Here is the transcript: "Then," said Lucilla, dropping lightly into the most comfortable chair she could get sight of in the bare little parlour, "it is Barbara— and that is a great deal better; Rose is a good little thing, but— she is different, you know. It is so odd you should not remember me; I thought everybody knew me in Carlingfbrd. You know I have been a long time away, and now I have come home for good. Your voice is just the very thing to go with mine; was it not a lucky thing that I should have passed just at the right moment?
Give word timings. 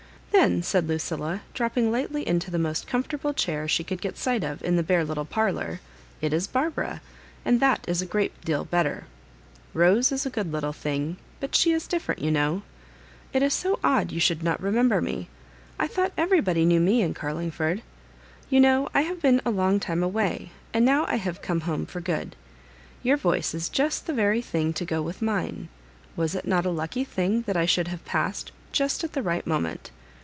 "Then," 0.33 0.63
said 0.63 0.87
Lucilla, 0.87 1.41
dropping 1.53 1.91
lightly 1.91 2.25
into 2.27 2.49
the 2.49 2.57
most 2.57 2.87
comfortable 2.87 3.33
chair 3.33 3.67
she 3.67 3.83
could 3.83 4.01
get 4.01 4.17
sight 4.17 4.43
of 4.45 4.63
in 4.63 4.75
the 4.77 4.81
bare 4.81 5.03
little 5.03 5.25
parlour, 5.25 5.81
"it 6.21 6.31
is 6.33 6.47
Barbara— 6.47 7.01
and 7.45 7.59
that 7.59 7.83
is 7.87 8.01
a 8.01 8.05
great 8.07 8.39
deal 8.43 8.63
better; 8.65 9.05
Rose 9.73 10.09
is 10.11 10.25
a 10.25 10.29
good 10.31 10.51
little 10.51 10.71
thing, 10.73 11.17
but— 11.41 11.53
she 11.55 11.73
is 11.73 11.85
different, 11.85 12.21
you 12.23 12.31
know. 12.31 12.63
It 13.33 13.43
is 13.43 13.53
so 13.53 13.77
odd 13.83 14.11
you 14.13 14.21
should 14.21 14.41
not 14.41 14.61
remember 14.61 14.99
me; 15.01 15.27
I 15.77 15.85
thought 15.87 16.13
everybody 16.17 16.63
knew 16.65 16.79
me 16.79 17.01
in 17.01 17.13
Carlingfbrd. 17.13 17.81
You 18.49 18.61
know 18.61 18.87
I 18.95 19.01
have 19.01 19.21
been 19.21 19.41
a 19.45 19.51
long 19.51 19.79
time 19.81 20.01
away, 20.01 20.53
and 20.73 20.83
now 20.85 21.05
I 21.07 21.17
have 21.17 21.41
come 21.43 21.61
home 21.61 21.85
for 21.85 21.99
good. 22.01 22.35
Your 23.03 23.17
voice 23.17 23.53
is 23.53 23.67
just 23.69 24.07
the 24.07 24.13
very 24.13 24.41
thing 24.41 24.71
to 24.73 24.85
go 24.85 25.01
with 25.03 25.21
mine; 25.21 25.67
was 26.15 26.33
it 26.35 26.47
not 26.47 26.65
a 26.65 26.71
lucky 26.71 27.03
thing 27.03 27.41
that 27.43 27.57
I 27.57 27.65
should 27.67 27.89
have 27.89 28.03
passed 28.05 28.51
just 28.71 29.03
at 29.03 29.11
the 29.13 29.21
right 29.21 29.45
moment? 29.45 29.91